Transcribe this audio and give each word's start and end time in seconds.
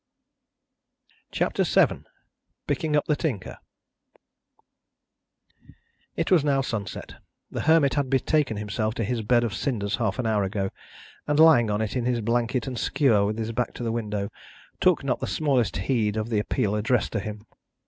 CHAPTER 1.31 1.63
VII 1.63 2.05
PICKING 2.65 2.95
UP 2.95 3.05
THE 3.05 3.15
TINKER 3.15 3.59
It 6.15 6.31
was 6.31 6.43
now 6.43 6.61
sunset. 6.61 7.17
The 7.51 7.61
Hermit 7.61 7.93
had 7.93 8.09
betaken 8.09 8.57
himself 8.57 8.95
to 8.95 9.03
his 9.03 9.21
bed 9.21 9.43
of 9.43 9.53
cinders 9.53 9.97
half 9.97 10.17
an 10.17 10.25
hour 10.25 10.43
ago, 10.43 10.71
and 11.27 11.39
lying 11.39 11.69
on 11.69 11.81
it 11.81 11.95
in 11.95 12.05
his 12.05 12.21
blanket 12.21 12.65
and 12.65 12.79
skewer 12.79 13.27
with 13.27 13.37
his 13.37 13.51
back 13.51 13.75
to 13.75 13.83
the 13.83 13.91
window, 13.91 14.29
took 14.79 15.03
not 15.03 15.19
the 15.19 15.27
smallest 15.27 15.77
heed 15.77 16.17
of 16.17 16.29
the 16.29 16.39
appeal 16.39 16.73
addressed 16.73 17.11
to 17.11 17.19
him. 17.19 17.45